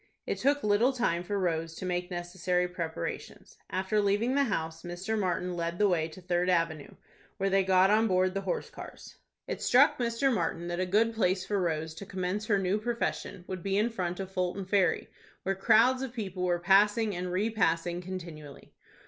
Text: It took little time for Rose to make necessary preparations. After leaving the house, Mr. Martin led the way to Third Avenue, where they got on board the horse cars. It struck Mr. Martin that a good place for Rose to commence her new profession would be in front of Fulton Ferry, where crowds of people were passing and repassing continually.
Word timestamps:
It 0.25 0.39
took 0.39 0.63
little 0.63 0.93
time 0.93 1.21
for 1.21 1.37
Rose 1.37 1.75
to 1.75 1.85
make 1.85 2.09
necessary 2.09 2.67
preparations. 2.67 3.59
After 3.69 4.01
leaving 4.01 4.33
the 4.33 4.45
house, 4.45 4.81
Mr. 4.81 5.15
Martin 5.15 5.53
led 5.55 5.77
the 5.77 5.87
way 5.87 6.07
to 6.07 6.19
Third 6.19 6.49
Avenue, 6.49 6.95
where 7.37 7.51
they 7.51 7.63
got 7.63 7.91
on 7.91 8.07
board 8.07 8.33
the 8.33 8.41
horse 8.41 8.71
cars. 8.71 9.17
It 9.45 9.61
struck 9.61 9.99
Mr. 9.99 10.33
Martin 10.33 10.69
that 10.69 10.79
a 10.79 10.87
good 10.87 11.13
place 11.13 11.45
for 11.45 11.61
Rose 11.61 11.93
to 11.93 12.07
commence 12.07 12.47
her 12.47 12.57
new 12.57 12.79
profession 12.79 13.43
would 13.45 13.61
be 13.61 13.77
in 13.77 13.91
front 13.91 14.19
of 14.19 14.31
Fulton 14.31 14.65
Ferry, 14.65 15.07
where 15.43 15.53
crowds 15.53 16.01
of 16.01 16.13
people 16.13 16.41
were 16.41 16.57
passing 16.57 17.15
and 17.15 17.31
repassing 17.31 18.01
continually. 18.01 18.73